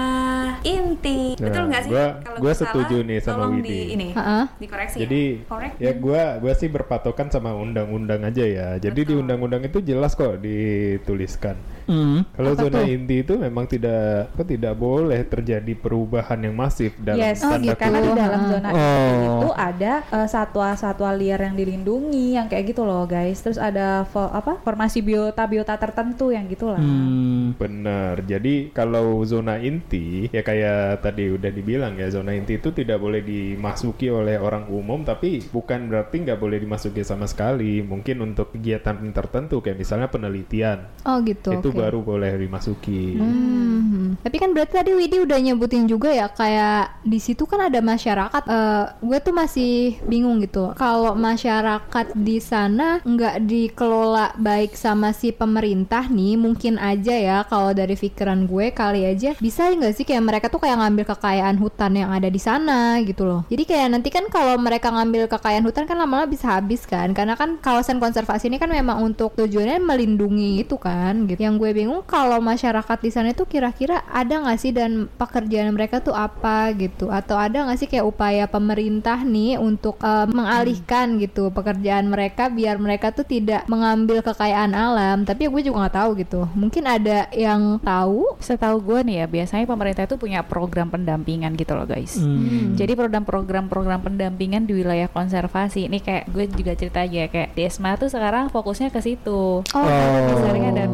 inti. 0.63 1.19
Betul 1.35 1.61
Nah, 1.61 1.67
nggak 1.67 1.81
sih? 1.83 1.91
gue 1.91 2.05
salah, 2.31 2.55
setuju 2.55 2.95
nih 3.03 3.19
sama 3.19 3.43
Widi. 3.51 3.67
Di, 3.67 3.77
ini, 3.91 4.07
Ha-ha. 4.15 4.39
dikoreksi. 4.55 4.97
Jadi 5.03 5.23
Correct 5.45 5.75
ya 5.77 5.91
gua 5.91 6.23
gua 6.39 6.53
sih 6.55 6.71
berpatokan 6.71 7.27
sama 7.27 7.51
undang-undang 7.51 8.23
aja 8.23 8.43
ya. 8.47 8.67
Jadi 8.79 8.99
di 9.03 9.13
undang-undang 9.13 9.67
itu 9.67 9.83
jelas 9.83 10.15
kok 10.15 10.39
dituliskan. 10.39 11.59
Hmm. 11.85 12.25
Kalau 12.33 12.51
Apa 12.51 12.61
zona 12.61 12.79
tuh? 12.81 12.89
inti 12.89 13.15
itu 13.21 13.33
memang 13.35 13.65
tidak 13.65 14.01
apa, 14.27 14.43
tidak 14.43 14.73
boleh 14.73 15.21
terjadi 15.21 15.73
perubahan 15.73 16.39
yang 16.39 16.53
masif 16.53 16.97
dalam 16.97 17.21
Yes, 17.21 17.39
Oh, 17.39 17.53
tanda 17.53 17.61
gitu. 17.67 17.77
karena 17.77 17.99
di 17.99 18.11
dalam 18.11 18.41
zona 18.47 18.67
Oh. 18.67 18.75
inti 18.75 19.25
itu 19.29 19.49
ada 19.53 19.93
eh, 20.03 20.27
satwa-satwa 20.27 21.09
liar 21.11 21.39
yang 21.41 21.55
dilindungi, 21.55 22.27
yang 22.33 22.47
kayak 22.47 22.65
gitu 22.67 22.81
loh 22.81 23.05
guys. 23.05 23.37
Terus 23.37 23.57
ada 23.57 24.03
fo- 24.05 24.29
apa 24.29 24.57
formasi 24.59 24.99
biota-biota 24.99 25.75
tertentu 25.75 26.29
yang 26.29 26.45
gitulah. 26.45 26.77
Hmm. 26.77 27.53
Benar. 27.55 28.19
Jadi 28.21 28.71
kalau 28.71 29.21
zona 29.23 29.57
inti 29.57 30.27
ya 30.27 30.41
kayak 30.41 31.01
tadi 31.01 31.29
udah 31.31 31.49
dibilang 31.49 31.95
ya 31.95 32.09
zona 32.09 32.31
inti 32.31 32.57
itu 32.57 32.71
tidak 32.71 32.97
boleh 32.97 33.21
dimasuki 33.21 34.09
oleh 34.09 34.35
orang 34.35 34.65
umum 34.67 35.01
tapi 35.01 35.45
bukan 35.45 35.85
berarti 35.85 36.21
nggak 36.21 36.39
boleh 36.39 36.57
dimasuki 36.57 37.01
sama 37.01 37.25
sekali. 37.25 37.79
Mungkin 37.79 38.17
untuk 38.23 38.51
kegiatan 38.51 38.97
tertentu 39.11 39.59
kayak 39.59 39.77
misalnya 39.77 40.07
penelitian 40.07 40.89
Oh 41.03 41.21
gitu. 41.21 41.53
itu 41.53 41.69
oke. 41.75 41.81
baru 41.83 41.99
boleh 41.99 42.31
dimasuki. 42.39 43.19
Hmm. 43.19 44.15
Tapi 44.23 44.37
kan 44.39 44.55
berarti 44.55 44.79
tadi 44.79 44.91
Widi 44.95 45.19
udah 45.19 45.35
nyebutin 45.35 45.85
juga 45.91 46.09
ya 46.15 46.31
kayak 46.31 47.03
di 47.03 47.19
situ 47.19 47.43
kan 47.43 47.67
ada 47.67 47.83
masyarakat 47.83 48.43
eh, 48.47 48.85
gue 49.03 49.17
tuh 49.19 49.35
masih 49.35 49.99
bingung 50.07 50.39
gitu. 50.39 50.71
Kalau 50.79 51.13
masyarakat 51.19 52.15
di 52.15 52.39
sana 52.39 53.03
nggak 53.03 53.43
dikelola 53.43 54.39
baik 54.39 54.73
sama 54.79 55.11
si 55.11 55.35
pemerintah 55.35 56.07
nih, 56.07 56.39
mungkin 56.39 56.79
aja 56.79 57.13
ya 57.13 57.37
kalau 57.45 57.75
dari 57.75 57.99
pikiran 57.99 58.47
gue 58.47 58.71
kali 58.71 59.03
aja 59.03 59.35
bisa 59.37 59.67
nggak 59.67 59.93
sih 59.93 60.05
kayak 60.07 60.23
mereka 60.23 60.47
tuh 60.47 60.63
kayak 60.63 60.79
ngambil 60.79 61.05
kekayaan 61.11 61.57
hutan 61.59 61.91
yang 61.99 62.09
ada 62.13 62.31
di 62.31 62.39
sana 62.39 63.01
gitu 63.03 63.27
loh. 63.27 63.41
Jadi 63.51 63.63
kayak 63.67 63.87
nanti 63.91 64.09
kan 64.13 64.25
kalau 64.31 64.55
mereka 64.55 64.89
ngambil 64.93 65.27
kekayaan 65.27 65.65
hutan 65.65 65.83
kan 65.89 65.97
lama-lama 65.99 66.29
bisa 66.29 66.55
habis 66.55 66.87
kan, 66.87 67.11
karena 67.11 67.35
kan 67.35 67.59
kawasan 67.59 67.99
konservasi 67.99 68.47
ini 68.47 68.57
kan 68.61 68.71
memang 68.71 69.03
untuk 69.03 69.35
tujuannya 69.35 69.81
melindungi 69.81 70.63
itu 70.63 70.79
kan. 70.79 71.27
Gitu. 71.27 71.41
Yang 71.43 71.55
gue 71.61 71.64
bingung 71.71 72.03
kalau 72.03 72.37
masyarakat 72.43 72.97
di 73.01 73.09
sana 73.09 73.31
itu 73.31 73.47
kira-kira 73.47 74.03
ada 74.11 74.43
nggak 74.43 74.59
sih 74.59 74.75
dan 74.75 75.07
pekerjaan 75.15 75.71
mereka 75.71 76.03
tuh 76.03 76.13
apa 76.13 76.69
gitu, 76.75 77.07
atau 77.09 77.39
ada 77.39 77.65
nggak 77.65 77.79
sih 77.79 77.89
kayak 77.89 78.05
upaya 78.05 78.45
pemerintah 78.45 79.23
nih 79.23 79.55
untuk 79.57 79.97
eh, 80.03 80.27
mengalihkan 80.29 81.15
gitu 81.17 81.49
pekerjaan 81.49 82.11
mereka 82.11 82.51
biar 82.51 82.75
mereka 82.75 83.15
tuh 83.15 83.23
tidak 83.23 83.63
mengambil 83.71 84.19
kekayaan 84.19 84.75
alam. 84.75 85.23
Tapi 85.23 85.47
gue 85.47 85.61
juga 85.63 85.87
nggak 85.87 85.95
tahu 85.95 86.09
gitu. 86.19 86.41
Mungkin 86.51 86.83
ada 86.83 87.29
yang 87.31 87.79
tahu. 87.79 88.35
Setahu 88.43 88.83
gue 88.83 88.99
nih 89.07 89.15
ya, 89.23 89.25
biasanya 89.31 89.65
pemerintah 89.69 90.03
itu 90.03 90.19
punya 90.19 90.43
program 90.43 90.91
pendampingan 90.91 91.55
gitu 91.55 91.71
loh 91.77 91.87
guys. 91.87 92.19
Hmm. 92.19 92.75
Jadi 92.75 92.97
program-program-program 92.97 94.03
pendampingan 94.03 94.67
di 94.67 94.73
wilayah 94.75 95.07
konservasi 95.07 95.87
ini 95.87 96.03
kayak 96.03 96.27
gue 96.33 96.45
juga 96.51 96.73
cerita 96.75 97.05
aja 97.05 97.29
kayak 97.31 97.55
Desma 97.55 97.95
tuh 97.95 98.09
sekarang 98.11 98.49
fokusnya 98.49 98.89
ke 98.91 98.99
situ. 98.99 99.61
Oh, 99.61 99.85
Misalnya 100.25 100.71
dan 100.73 100.89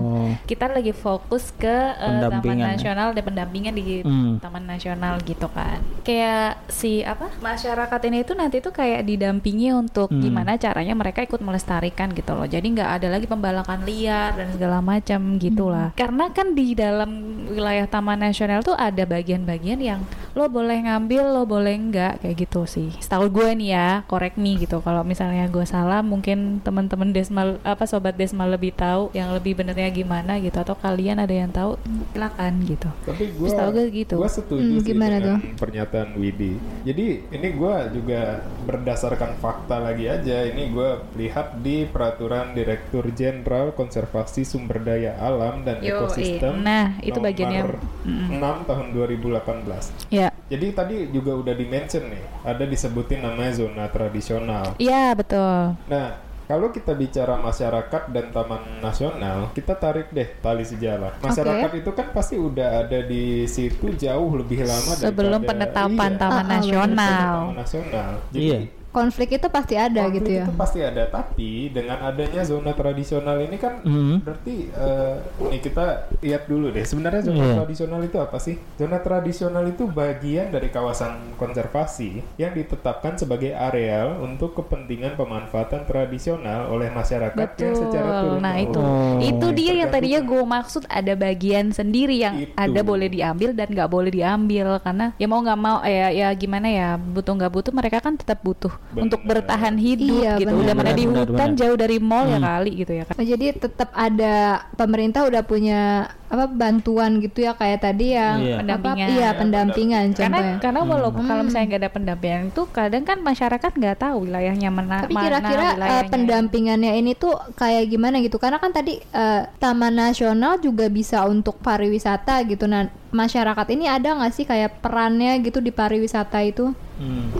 kita 0.45 0.60
lagi 0.69 0.93
fokus 0.93 1.49
ke 1.55 1.65
eh, 1.97 2.21
Taman 2.21 2.53
ya? 2.53 2.77
Nasional 2.77 3.17
dan 3.17 3.23
pendampingan 3.25 3.73
di 3.73 4.05
Hmm. 4.05 4.37
Taman 4.37 4.69
Nasional 4.69 5.17
gitu 5.25 5.49
kan. 5.49 5.81
Kayak 6.05 6.61
si 6.69 7.01
apa 7.01 7.33
masyarakat 7.41 7.99
ini 8.05 8.21
itu 8.21 8.37
nanti 8.37 8.61
tuh 8.61 8.69
kayak 8.69 9.01
didampingi 9.01 9.73
untuk 9.73 10.13
Hmm. 10.13 10.21
gimana 10.21 10.53
caranya 10.55 10.93
mereka 10.93 11.23
ikut 11.23 11.39
melestarikan 11.39 12.11
gitu 12.11 12.35
loh. 12.35 12.45
Jadi 12.45 12.67
nggak 12.75 12.89
ada 13.01 13.07
lagi 13.07 13.25
pembalakan 13.25 13.81
liar 13.81 14.35
dan 14.35 14.51
segala 14.51 14.83
macam 14.83 15.39
gitulah. 15.39 15.89
Karena 15.95 16.27
kan 16.29 16.51
di 16.51 16.75
dalam 16.75 17.09
wilayah 17.47 17.87
Taman 17.87 18.19
Nasional 18.19 18.61
tuh 18.61 18.75
ada 18.75 19.07
bagian-bagian 19.07 19.79
yang 19.79 20.01
lo 20.31 20.47
boleh 20.47 20.83
ngambil, 20.83 21.23
lo 21.31 21.43
boleh 21.43 21.75
enggak 21.75 22.19
kayak 22.19 22.35
gitu 22.41 22.63
sih. 22.65 22.91
Setahu 22.99 23.31
gue 23.31 23.49
nih 23.55 23.69
ya, 23.71 23.87
correct 24.05 24.35
me 24.35 24.57
gitu. 24.57 24.79
Kalau 24.81 25.01
misalnya 25.01 25.47
gue 25.47 25.63
salah, 25.63 26.03
mungkin 26.03 26.59
teman-teman 26.59 27.11
Desma 27.11 27.55
apa 27.61 27.83
sobat 27.85 28.15
Desma 28.15 28.43
lebih 28.43 28.71
tahu 28.71 29.11
yang 29.11 29.31
lebih 29.31 29.55
benernya 29.55 29.87
gimana 29.87 30.35
gitu 30.39 30.50
atau 30.53 30.75
kalian 30.75 31.17
ada 31.17 31.31
yang 31.31 31.47
tahu 31.47 31.79
silakan 32.11 32.53
gitu. 32.65 32.89
Tapi 33.03 33.23
gue 33.31 33.47
Setahu 33.47 33.69
gue 33.71 33.85
gitu. 33.93 34.15
Gue 34.15 34.27
setuju 34.27 34.59
Hmm, 34.61 34.79
sih 34.79 34.91
gimana 34.91 35.15
dengan 35.17 35.39
pernyataan 35.55 36.09
Widi. 36.15 36.53
Jadi 36.83 37.05
ini 37.29 37.47
gue 37.51 37.75
juga 37.93 38.21
berdasarkan 38.65 39.37
fakta 39.37 39.77
lagi 39.77 40.05
aja. 40.05 40.43
Ini 40.43 40.63
gue 40.69 40.89
lihat 41.17 41.59
di 41.59 41.85
peraturan 41.85 42.51
Direktur 42.51 43.07
Jenderal 43.09 43.71
Konservasi 43.71 44.41
Sumber 44.41 44.79
Daya 44.79 45.15
Alam 45.17 45.63
dan 45.63 45.79
Yo, 45.79 46.03
Ekosistem. 46.03 46.57
iya. 46.57 46.63
Nah, 46.63 46.87
itu 46.99 47.15
nomor 47.15 47.27
bagiannya. 47.27 47.63
Mm-mm. 48.01 48.39
6 48.41 48.67
tahun 48.67 48.87
2018. 48.91 50.09
Ya, 50.09 50.29
Jadi 50.47 50.67
tadi 50.71 50.95
juga 51.09 51.31
udah 51.33 51.53
di-mention 51.53 52.07
nih, 52.07 52.23
ada 52.43 52.63
disebutin 52.63 53.21
namanya 53.21 53.53
zona 53.55 53.85
tradisional. 53.87 54.75
iya 54.77 55.13
betul. 55.13 55.77
Nah, 55.87 56.19
kalau 56.51 56.67
kita 56.67 56.91
bicara 56.91 57.39
masyarakat 57.39 58.11
dan 58.11 58.25
taman 58.29 58.59
nasional, 58.83 59.55
kita 59.55 59.71
tarik 59.73 60.11
deh 60.11 60.27
tali 60.37 60.67
sejarah. 60.67 61.15
Masyarakat 61.23 61.71
itu 61.79 61.91
kan 61.91 62.11
pasti 62.11 62.35
udah 62.35 62.83
ada 62.83 62.99
di 63.01 63.47
situ 63.47 63.87
jauh 63.95 64.35
lebih 64.35 64.67
lama 64.67 64.91
Sebelum 64.91 65.39
daripada- 65.39 65.47
penetapan 65.79 66.11
iya, 66.11 66.19
Taman 66.19 66.35
Ah, 66.35 66.43
ah, 66.43 66.51
Nasional. 66.51 67.31
Taman 67.47 67.55
nasional. 67.55 68.11
Jadi 68.29 68.43
Iya. 68.43 68.59
Konflik 68.91 69.33
itu 69.33 69.47
pasti 69.47 69.73
ada 69.73 70.03
konflik 70.03 70.19
gitu 70.21 70.29
ya. 70.31 70.43
itu 70.43 70.53
pasti 70.53 70.79
ada, 70.79 71.03
tapi 71.05 71.49
dengan 71.67 71.97
adanya 72.03 72.43
zona 72.43 72.71
tradisional 72.71 73.39
ini 73.39 73.55
kan 73.55 73.79
Hmm. 73.81 74.19
berarti 74.19 74.67
eh, 74.67 75.15
nih 75.47 75.59
kita 75.59 75.85
lihat 76.19 76.43
dulu 76.45 76.69
deh. 76.69 76.83
Sebenarnya 76.83 77.23
zona 77.23 77.41
Iya. 77.41 77.55
tradisional 77.57 78.01
itu 78.01 78.17
apa 78.17 78.37
sih? 78.37 78.59
Zona 78.75 78.99
tradisional 78.99 79.63
itu 79.65 79.87
bagian 79.87 80.51
dari 80.51 80.67
kawasan 80.67 81.33
konservasi 81.35 82.19
yang 82.35 82.51
ditetapkan 82.51 83.15
sebagai 83.15 83.51
areal 83.51 84.19
untuk 84.19 84.53
kepentingan 84.53 85.15
pemanfaatan 85.15 85.83
tradisional 85.83 86.67
oleh 86.67 86.91
masyarakat 86.91 87.47
yang 87.57 87.73
secara 87.73 88.07
Betul. 88.07 88.21
turun 88.27 88.39
Nah 88.41 88.55
itu, 88.57 88.81
Oh. 88.81 89.17
itu 89.19 89.47
dia 89.53 89.73
yang 89.73 89.89
tadinya 89.89 90.19
gue 90.19 90.43
maksud 90.43 90.83
ada 90.87 91.13
bagian 91.13 91.69
sendiri 91.69 92.17
yang 92.17 92.35
Itu. 92.41 92.53
ada 92.57 92.81
boleh 92.81 93.07
diambil 93.07 93.53
dan 93.53 93.69
nggak 93.69 93.87
boleh 93.87 94.11
diambil 94.11 94.81
karena 94.81 95.13
ya 95.15 95.25
mau 95.25 95.39
nggak 95.39 95.59
mau 95.59 95.77
ya 95.81 96.09
ya 96.09 96.27
gimana 96.33 96.67
ya 96.67 96.89
butuh 96.97 97.31
nggak 97.31 97.51
butuh 97.51 97.71
mereka 97.71 98.01
kan 98.01 98.17
tetap 98.17 98.41
butuh 98.41 98.73
Bener. 98.91 99.07
untuk 99.07 99.23
bertahan 99.23 99.75
hidup 99.75 100.19
Iya, 100.19 100.35
gitu. 100.35 100.51
bener. 100.51 100.63
Udah 100.67 100.75
mana 100.75 100.91
di 100.91 101.03
hutan 101.05 101.23
bener. 101.31 101.55
jauh 101.55 101.77
dari 101.79 101.97
mall 101.97 102.27
ya 102.27 102.35
Hmm. 102.35 102.47
kali 102.49 102.71
gitu 102.75 102.91
ya 102.91 103.03
kan. 103.03 103.15
Oh, 103.15 103.23
jadi 103.23 103.45
tetap 103.53 103.89
ada 103.89 104.35
pemerintah 104.73 105.23
udah 105.23 105.41
punya 105.41 105.81
apa 106.27 106.45
bantuan 106.45 107.19
gitu 107.19 107.39
ya 107.41 107.51
kayak 107.53 107.79
tadi 107.81 108.15
yang 108.15 108.35
Iya. 108.37 108.55
apa, 108.55 108.59
Pendampingan. 108.61 109.07
iya 109.09 109.29
pendampingan 109.31 110.05
Karena 110.09 110.19
contohnya. 110.37 110.55
karena 110.59 110.81
walaupun 110.85 111.23
kalau 111.23 111.39
Hmm. 111.39 111.47
misalnya 111.47 111.67
nggak 111.69 111.81
ada 111.81 111.91
pendampingan 111.91 112.43
itu 112.45 112.61
kadang 112.69 113.03
kan 113.05 113.17
masyarakat 113.21 113.71
nggak 113.73 113.97
tahu 113.97 114.17
wilayahnya 114.21 114.69
mana 114.69 114.95
Tapi 115.01 115.13
mana 115.13 115.23
kira-kira 115.23 115.67
wilayahnya. 115.73 116.09
pendampingannya 116.09 116.91
ini 116.93 117.11
tuh 117.13 117.31
kayak 117.53 117.87
gimana 117.87 118.19
gitu? 118.19 118.35
Karena 118.37 118.59
kan 118.59 118.71
tadi 118.71 118.99
eh, 118.99 119.41
Taman 119.53 119.93
Nasional 119.93 120.59
juga 120.59 120.87
bisa 120.87 121.23
untuk 121.25 121.59
pariwisata 121.59 122.43
gitu. 122.43 122.63
Nah, 122.65 122.83
masyarakat 123.09 123.67
ini 123.69 123.87
ada 123.87 124.15
nggak 124.15 124.33
sih 124.33 124.43
kayak 124.43 124.79
perannya 124.79 125.39
gitu 125.39 125.59
di 125.59 125.69
pariwisata 125.69 126.39
itu? 126.41 126.75
Hmm. 126.97 127.31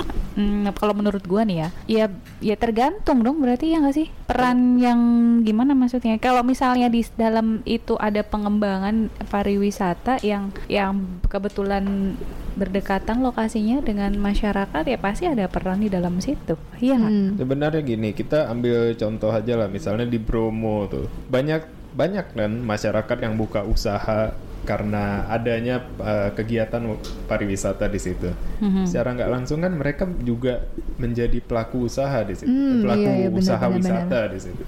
Hmm, 0.42 0.74
kalau 0.74 0.98
menurut 0.98 1.22
gua 1.30 1.46
nih 1.46 1.58
ya, 1.62 1.70
ya 1.86 2.06
ya 2.42 2.56
tergantung 2.58 3.22
dong 3.22 3.38
berarti 3.38 3.72
ya 3.72 3.78
nggak 3.78 3.96
sih 3.96 4.08
peran 4.26 4.82
yang 4.82 5.00
gimana 5.46 5.78
maksudnya? 5.78 6.18
Kalau 6.18 6.42
misalnya 6.42 6.90
di 6.90 7.06
dalam 7.14 7.62
itu 7.70 7.94
ada 8.02 8.26
pengembangan 8.26 9.14
pariwisata 9.30 10.26
yang 10.26 10.50
yang 10.66 11.22
kebetulan 11.30 12.18
berdekatan 12.58 13.24
lokasinya 13.24 13.80
dengan 13.80 14.12
masyarakat 14.20 14.84
ya 14.84 14.98
pasti 15.00 15.30
ada 15.30 15.48
peran 15.48 15.80
di 15.80 15.88
dalam 15.88 16.20
situ. 16.20 16.58
Iya? 16.82 17.00
Hmm. 17.00 17.40
Sebenarnya 17.40 17.80
gini, 17.86 18.12
kita 18.12 18.52
ambil 18.52 18.98
contoh 18.98 19.32
aja 19.32 19.54
lah, 19.56 19.70
misalnya 19.72 20.04
di 20.04 20.20
Bromo 20.20 20.90
tuh 20.90 21.08
banyak 21.32 21.80
banyak 21.92 22.36
kan 22.36 22.52
masyarakat 22.64 23.18
yang 23.20 23.36
buka 23.36 23.68
usaha 23.68 24.32
karena 24.62 25.26
adanya 25.26 25.82
uh, 25.98 26.30
kegiatan 26.38 26.82
pariwisata 27.26 27.90
di 27.90 28.00
situ. 28.00 28.30
Mhm. 28.62 28.86
Secara 28.86 29.18
nggak 29.18 29.32
langsung 29.32 29.60
kan 29.62 29.74
mereka 29.74 30.06
juga 30.22 30.70
menjadi 31.02 31.42
pelaku 31.42 31.90
usaha 31.90 32.22
di 32.22 32.36
situ, 32.38 32.52
Hmm, 32.52 32.86
pelaku 32.86 33.10
iya, 33.10 33.14
iya, 33.18 33.30
benar, 33.30 33.42
usaha 33.42 33.66
benar, 33.66 33.78
wisata 33.78 34.20
di 34.30 34.40
situ. 34.40 34.64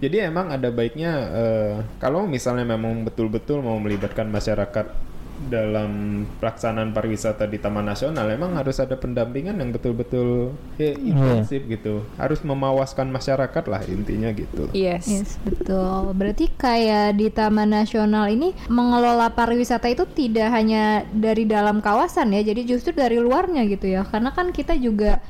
Jadi 0.00 0.16
emang 0.16 0.48
ada 0.48 0.68
baiknya 0.72 1.12
uh, 1.28 1.74
kalau 2.00 2.24
misalnya 2.24 2.64
memang 2.64 3.04
betul-betul 3.04 3.60
mau 3.60 3.76
melibatkan 3.76 4.26
masyarakat 4.32 5.09
dalam 5.48 6.24
pelaksanaan 6.42 6.92
pariwisata 6.92 7.48
di 7.48 7.56
Taman 7.56 7.86
Nasional 7.86 8.28
emang 8.28 8.58
harus 8.58 8.76
ada 8.82 8.98
pendampingan 8.98 9.56
yang 9.56 9.70
betul-betul 9.72 10.52
ya, 10.76 10.92
intensif 10.98 11.64
gitu 11.64 12.04
harus 12.20 12.44
memawaskan 12.44 13.08
masyarakat 13.08 13.64
lah 13.70 13.80
intinya 13.88 14.28
gitu 14.34 14.68
Yes. 14.74 15.06
Yes, 15.06 15.36
betul. 15.44 16.16
Berarti 16.16 16.48
kayak 16.56 17.20
di 17.20 17.28
Taman 17.28 17.70
Nasional 17.70 18.32
ini 18.32 18.56
mengelola 18.70 19.28
pariwisata 19.34 19.90
itu 19.92 20.08
tidak 20.08 20.48
hanya 20.54 21.04
dari 21.12 21.44
dalam 21.44 21.84
kawasan 21.84 22.32
ya, 22.32 22.40
jadi 22.40 22.64
justru 22.64 22.96
dari 22.96 23.20
luarnya 23.20 23.66
gitu 23.68 23.90
ya. 23.90 24.06
Karena 24.08 24.32
kan 24.32 24.54
kita 24.54 24.78
juga 24.78 25.20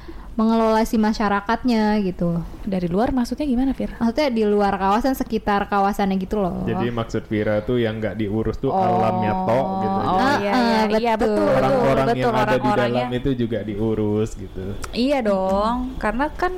mengelola 0.40 0.80
si 0.82 0.96
masyarakatnya 0.96 1.82
gitu. 2.02 2.40
Dari 2.62 2.88
luar 2.88 3.12
maksudnya 3.12 3.44
gimana, 3.44 3.70
Fir? 3.70 3.92
Maksudnya 3.94 4.28
di 4.30 4.42
luar 4.42 4.72
kawasan, 4.74 5.12
sekitar 5.12 5.66
kawasannya 5.66 6.16
gitu 6.16 6.38
loh. 6.38 6.64
jadi 6.64 6.88
maksud 6.90 7.26
Vira 7.26 7.60
tuh 7.60 7.76
yang 7.76 8.00
nggak 8.00 8.16
diurus 8.16 8.56
tuh 8.56 8.70
Oh. 8.70 8.80
alamnya 8.80 9.32
tok 9.42 9.66
gitu 9.78 9.98
Oh 10.00 10.16
Ah, 10.16 10.36
iya, 10.38 10.50
ah, 10.50 10.60
iya, 10.62 10.80
iya 10.96 11.12
betul. 11.14 11.36
betul, 11.36 11.52
orang-orang 11.52 12.06
betul, 12.06 12.16
yang 12.16 12.32
ada 12.32 12.46
di 12.48 12.60
orang-orangnya. 12.62 13.02
dalam 13.02 13.10
itu 13.12 13.30
juga 13.36 13.58
diurus 13.60 14.30
gitu 14.34 14.64
Iya 14.90 15.18
dong, 15.20 15.76
karena 15.96 16.26
kan 16.32 16.52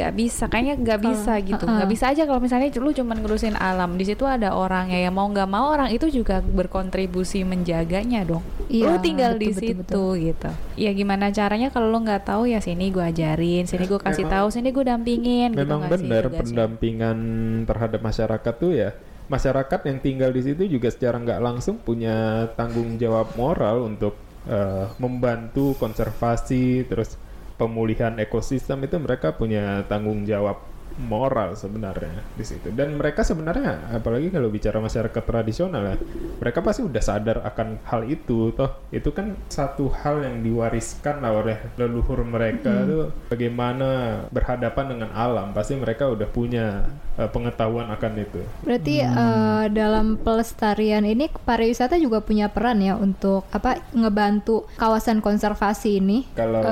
nggak 0.00 0.14
bisa, 0.16 0.48
kayaknya 0.48 0.74
nggak 0.80 1.00
bisa 1.04 1.32
gitu, 1.44 1.60
uh-uh. 1.68 1.76
nggak 1.76 1.90
bisa 1.92 2.04
aja 2.08 2.22
kalau 2.24 2.40
misalnya 2.40 2.72
lu 2.80 2.90
cuma 2.96 3.12
ngurusin 3.12 3.52
alam, 3.60 4.00
di 4.00 4.08
situ 4.08 4.24
ada 4.24 4.56
orangnya 4.56 4.96
yang 4.96 5.12
mau 5.12 5.28
nggak 5.28 5.44
mau 5.44 5.68
orang 5.68 5.92
itu 5.92 6.08
juga 6.08 6.40
berkontribusi 6.40 7.44
menjaganya 7.44 8.24
dong. 8.24 8.40
Iya, 8.72 8.96
lu 8.96 8.96
tinggal 9.04 9.36
di 9.36 9.52
betul, 9.52 9.60
situ 9.60 9.76
betul, 9.84 10.10
gitu. 10.16 10.50
Ya 10.80 10.90
gimana 10.96 11.28
caranya 11.28 11.68
kalau 11.68 11.92
lu 11.92 12.00
nggak 12.00 12.24
tahu 12.24 12.48
ya 12.48 12.64
sini 12.64 12.88
gua 12.88 13.12
ajarin, 13.12 13.68
sini 13.68 13.84
gua 13.84 14.00
kasih 14.00 14.24
Memang- 14.24 14.34
tahu, 14.40 14.46
sini 14.48 14.68
gua 14.72 14.84
dampingin. 14.96 15.52
gitu 15.52 15.60
memang 15.60 15.80
sih 15.84 16.08
benar 16.08 16.24
pendampingan 16.32 17.18
terhadap 17.68 18.00
masyarakat 18.00 18.54
tuh 18.56 18.72
ya 18.72 18.90
masyarakat 19.30 19.80
yang 19.86 19.98
tinggal 20.02 20.30
di 20.32 20.42
situ 20.42 20.66
juga 20.66 20.90
secara 20.90 21.20
nggak 21.20 21.38
langsung 21.38 21.78
punya 21.78 22.48
tanggung 22.58 22.98
jawab 22.98 23.30
moral 23.38 23.86
untuk 23.86 24.16
eh, 24.48 24.86
membantu 24.98 25.76
konservasi 25.78 26.88
terus 26.88 27.14
pemulihan 27.60 28.16
ekosistem 28.16 28.88
itu 28.88 28.96
mereka 28.96 29.36
punya 29.36 29.84
tanggung 29.84 30.24
jawab 30.24 30.69
moral 30.96 31.54
sebenarnya 31.54 32.24
di 32.34 32.44
situ. 32.46 32.72
Dan 32.72 32.96
mereka 32.96 33.20
sebenarnya 33.20 33.92
apalagi 33.92 34.32
kalau 34.32 34.48
bicara 34.48 34.80
masyarakat 34.80 35.22
tradisional 35.22 35.82
ya, 35.84 35.96
mereka 36.40 36.64
pasti 36.64 36.80
udah 36.82 37.02
sadar 37.02 37.44
akan 37.44 37.84
hal 37.84 38.08
itu 38.08 38.50
toh. 38.56 38.80
Itu 38.88 39.12
kan 39.12 39.36
satu 39.52 39.92
hal 39.92 40.24
yang 40.24 40.40
diwariskan 40.40 41.20
lah 41.20 41.36
oleh 41.36 41.58
leluhur 41.76 42.24
mereka 42.24 42.72
tuh 42.88 43.12
bagaimana 43.28 44.22
berhadapan 44.32 44.96
dengan 44.96 45.10
alam. 45.12 45.52
Pasti 45.52 45.76
mereka 45.76 46.08
udah 46.08 46.28
punya 46.30 46.88
eh, 47.20 47.28
pengetahuan 47.28 47.92
akan 47.92 48.12
itu. 48.16 48.40
Berarti 48.64 49.04
eh, 49.04 49.64
dalam 49.70 50.16
pelestarian 50.16 51.04
ini 51.04 51.28
pariwisata 51.28 52.00
juga 52.00 52.24
punya 52.24 52.48
peran 52.48 52.80
ya 52.80 52.96
untuk 52.96 53.44
apa 53.52 53.84
ngebantu 53.92 54.64
kawasan 54.80 55.20
konservasi 55.20 56.00
ini. 56.00 56.24
Kalau 56.32 56.64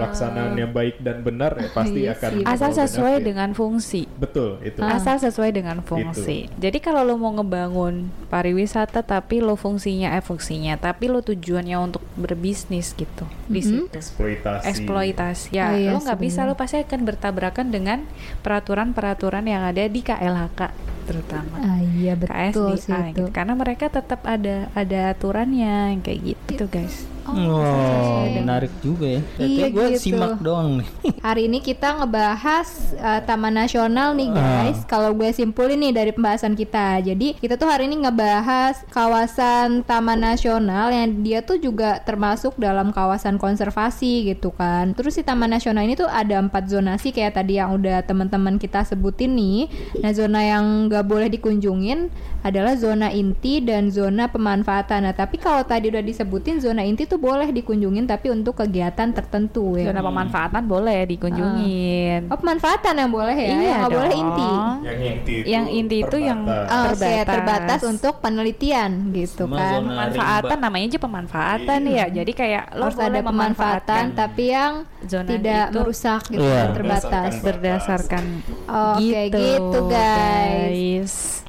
pelaksanaannya 0.00 0.66
baik 0.72 0.96
dan 1.04 1.20
benar 1.20 1.52
ya 1.60 1.68
pasti 1.76 2.06
Iya 2.06 2.14
akan. 2.16 2.30
Asal 2.46 2.70
sesuai 2.72 3.14
dengan 3.20 3.35
fungsi. 3.52 4.08
betul 4.16 4.56
itu. 4.64 4.80
Asal 4.80 5.20
sesuai 5.20 5.52
dengan 5.52 5.84
fungsi. 5.84 6.48
Jadi 6.56 6.78
kalau 6.80 7.04
lo 7.04 7.20
mau 7.20 7.36
ngebangun 7.36 8.08
pariwisata 8.32 9.04
tapi 9.04 9.44
lo 9.44 9.54
fungsinya 9.54 10.16
eh 10.16 10.24
fungsinya 10.24 10.80
tapi 10.80 11.12
lo 11.12 11.20
tujuannya 11.20 11.76
untuk 11.76 12.00
berbisnis 12.16 12.96
gitu 12.96 13.28
di 13.46 13.60
situ. 13.60 13.92
Eksploitasi. 13.92 14.64
Eksploitasi. 14.64 15.46
Ya, 15.52 15.70
Oh 15.70 15.76
iya 15.76 15.90
lo 15.92 16.00
nggak 16.00 16.20
bisa 16.20 16.48
lo 16.48 16.56
pasti 16.56 16.80
akan 16.80 17.04
bertabrakan 17.04 17.68
dengan 17.68 18.08
peraturan-peraturan 18.40 19.44
yang 19.44 19.68
ada 19.68 19.84
di 19.84 20.00
KLHK 20.00 20.95
terutama. 21.06 21.56
Ah 21.62 21.80
iya 21.80 22.18
betul 22.18 22.74
KSDA 22.74 22.76
sih 22.82 22.92
itu. 22.92 23.06
gitu. 23.14 23.22
Karena 23.30 23.54
mereka 23.54 23.86
tetap 23.88 24.26
ada 24.26 24.66
ada 24.74 25.00
aturannya 25.14 25.96
yang 25.96 26.02
kayak 26.02 26.20
gitu, 26.34 26.66
guys. 26.66 27.06
Oh, 27.26 28.22
menarik 28.30 28.70
juga 28.78 29.18
ya. 29.18 29.20
Iya, 29.42 29.66
gue 29.74 29.86
gitu. 29.98 30.14
simak 30.14 30.38
doang 30.38 30.78
nih. 30.78 30.88
Hari 31.26 31.50
ini 31.50 31.58
kita 31.58 31.98
ngebahas 31.98 32.94
uh, 33.02 33.20
Taman 33.26 33.54
Nasional 33.66 34.14
nih 34.14 34.30
guys. 34.30 34.86
Kalau 34.86 35.10
gue 35.10 35.34
simpulin 35.34 35.80
nih 35.82 35.92
dari 35.94 36.10
pembahasan 36.14 36.54
kita. 36.54 37.02
Jadi 37.02 37.34
kita 37.42 37.58
tuh 37.58 37.66
hari 37.66 37.90
ini 37.90 38.06
ngebahas 38.06 38.86
kawasan 38.94 39.82
Taman 39.82 40.22
Nasional 40.22 40.94
yang 40.94 41.24
dia 41.26 41.42
tuh 41.42 41.58
juga 41.58 41.98
termasuk 42.06 42.54
dalam 42.60 42.94
kawasan 42.94 43.40
konservasi 43.42 44.30
gitu 44.30 44.54
kan. 44.54 44.94
Terus 44.94 45.18
si 45.18 45.22
Taman 45.26 45.50
Nasional 45.50 45.82
ini 45.82 45.98
tuh 45.98 46.06
ada 46.06 46.38
empat 46.38 46.70
zonasi 46.70 47.10
kayak 47.10 47.42
tadi 47.42 47.58
yang 47.58 47.74
udah 47.74 48.06
teman-teman 48.06 48.60
kita 48.60 48.86
sebutin 48.86 49.34
nih. 49.34 49.66
Nah 49.98 50.12
zona 50.14 50.46
yang 50.46 50.86
nggak 50.96 51.04
boleh 51.04 51.28
dikunjungin 51.28 52.08
adalah 52.40 52.72
zona 52.72 53.12
inti 53.12 53.60
dan 53.60 53.90
zona 53.90 54.26
pemanfaatan. 54.26 55.04
Nah 55.04 55.12
tapi 55.12 55.36
kalau 55.36 55.60
tadi 55.60 55.92
udah 55.92 56.00
disebutin 56.00 56.56
zona 56.56 56.80
inti 56.80 57.04
tuh 57.04 57.20
boleh 57.20 57.52
dikunjungin 57.52 58.08
tapi 58.08 58.32
untuk 58.32 58.56
kegiatan 58.56 59.12
tertentu 59.12 59.76
ya. 59.76 59.92
Zona 59.92 60.00
pemanfaatan 60.00 60.64
boleh 60.64 61.04
dikunjungin. 61.04 62.32
Oh 62.32 62.38
pemanfaatan 62.38 62.94
yang 62.96 63.10
boleh 63.10 63.34
ya, 63.34 63.46
Iya 63.46 63.60
yang 63.60 63.78
nggak 63.82 63.92
boleh 63.92 64.14
inti. 64.14 64.50
Yang 64.86 64.96
inti 65.04 65.32
itu 65.36 65.46
Yang 65.46 65.66
inti 65.70 65.96
itu 66.00 66.16
yang 66.16 66.40
terbatas. 66.42 66.72
Oh, 66.72 66.84
Oke, 66.86 66.96
Terbatas. 66.96 67.26
terbatas 67.28 67.80
untuk 67.84 68.14
penelitian 68.20 68.90
gitu 69.12 69.44
Cuma 69.44 69.56
kan. 69.58 69.70
zona 69.74 69.84
pemanfaatan 69.84 70.48
rimba. 70.48 70.64
namanya 70.64 70.86
aja 70.86 70.98
pemanfaatan 70.98 71.80
ya. 71.84 72.04
Jadi 72.08 72.32
kayak 72.32 72.64
lo 72.72 72.84
Harus 72.86 72.96
ada 72.96 73.20
pemanfaatan 73.20 73.34
memanfaatkan 73.36 74.04
tapi 74.14 74.44
yang 74.48 74.72
zona 75.02 75.28
tidak 75.28 75.64
itu 75.66 75.76
merusak 75.76 76.22
gitu, 76.30 76.40
Iya. 76.40 76.56
kan, 76.56 76.68
terbatas. 76.72 77.32
berdasarkan 77.42 78.24
Oke, 78.66 79.20
gitu, 79.28 79.78
guys. 79.90 80.72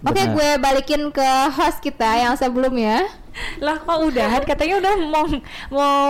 Oke, 0.05 0.13
Benar. 0.13 0.33
gue 0.37 0.49
balikin 0.61 1.01
ke 1.09 1.25
host 1.57 1.81
kita 1.81 2.05
yang 2.21 2.37
sebelumnya. 2.37 3.09
Lah 3.57 3.77
kok 3.77 3.97
udahan 4.03 4.41
katanya 4.41 4.75
udah 4.77 4.93
mau 5.03 5.25
mau 5.69 6.07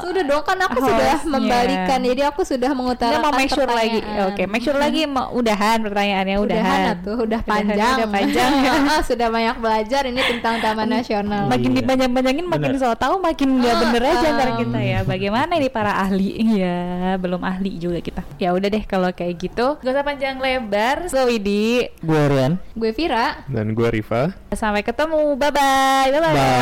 Sudah 0.00 0.22
dong 0.22 0.42
kan 0.42 0.58
aku 0.60 0.78
sudah 0.80 1.16
membalikan, 1.24 1.98
jadi 1.98 2.22
aku 2.26 2.42
sudah 2.42 2.70
mengutarakan 2.70 3.20
mau 3.20 3.32
make 3.32 3.48
sure 3.48 3.66
lagi. 3.66 4.00
Oke, 4.24 4.44
make 4.44 4.60
sure 4.60 4.76
lagi 4.76 5.04
mau 5.04 5.32
udahan 5.32 5.80
pertanyaannya 5.80 6.36
Udahan 6.36 6.60
udahan. 6.60 6.94
atuh, 6.94 7.16
udah 7.20 7.40
panjang. 7.42 7.96
Udah 7.98 8.08
panjang. 8.08 8.50
Ah, 8.86 9.00
sudah 9.08 9.28
banyak 9.28 9.56
belajar 9.56 10.02
ini 10.04 10.20
tentang 10.20 10.58
Taman 10.58 10.88
Nasional. 10.88 11.46
makin 11.46 11.70
Iya. 11.70 11.78
dipanjang-panjangin 11.80 12.46
makin 12.46 12.70
Bener. 12.70 12.82
so 12.82 12.94
tahu 12.94 13.18
makin 13.18 13.48
nggak 13.56 13.72
Ah, 13.72 13.80
bener 13.82 14.02
aja 14.06 14.26
ntar 14.30 14.48
ah. 14.48 14.56
kita 14.56 14.78
ya 14.80 14.98
bagaimana 15.02 15.52
ini 15.54 15.68
para 15.68 15.92
ahli 15.96 16.30
ya 16.54 16.78
belum 17.16 17.40
ahli 17.40 17.76
juga 17.76 17.98
kita 17.98 18.22
ya 18.36 18.50
udah 18.50 18.68
deh 18.68 18.84
kalau 18.84 19.10
kayak 19.10 19.34
gitu 19.40 19.76
gak 19.76 19.90
usah 19.90 20.02
panjang 20.02 20.36
lebar 20.36 21.06
so 21.06 21.24
Widi 21.24 21.88
Gue 21.98 22.22
Rian. 22.24 22.60
Gue 22.72 22.90
Vira. 22.90 23.42
Dan 23.46 23.72
gue 23.72 23.88
Riva. 23.88 24.30
sampai 24.50 24.80
ketemu 24.80 25.34
bye 25.34 25.50
bye 25.50 26.08
bye 26.08 26.20
bye, 26.20 26.32
Bye. 26.32 26.53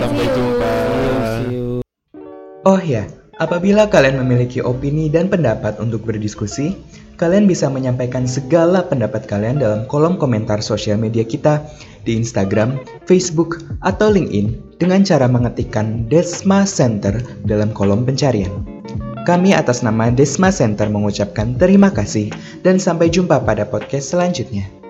Sampai 0.00 0.26
jumpa. 0.32 0.70
Oh 2.62 2.78
ya, 2.78 3.10
apabila 3.42 3.90
kalian 3.90 4.22
memiliki 4.22 4.62
opini 4.62 5.10
dan 5.10 5.26
pendapat 5.26 5.82
untuk 5.82 6.06
berdiskusi, 6.06 6.78
kalian 7.18 7.50
bisa 7.50 7.66
menyampaikan 7.66 8.26
segala 8.26 8.86
pendapat 8.86 9.26
kalian 9.26 9.58
dalam 9.58 9.80
kolom 9.90 10.18
komentar 10.18 10.62
sosial 10.62 10.98
media 10.98 11.26
kita 11.26 11.62
di 12.02 12.18
Instagram, 12.18 12.82
Facebook, 13.06 13.62
atau 13.86 14.10
LinkedIn 14.10 14.78
dengan 14.82 15.06
cara 15.06 15.30
mengetikkan 15.30 16.10
Desma 16.10 16.66
Center 16.66 17.22
dalam 17.46 17.70
kolom 17.70 18.02
pencarian. 18.02 18.50
Kami 19.22 19.54
atas 19.54 19.86
nama 19.86 20.10
Desma 20.10 20.50
Center 20.50 20.90
mengucapkan 20.90 21.54
terima 21.54 21.94
kasih 21.94 22.34
dan 22.66 22.82
sampai 22.82 23.06
jumpa 23.06 23.38
pada 23.46 23.62
podcast 23.62 24.10
selanjutnya. 24.10 24.81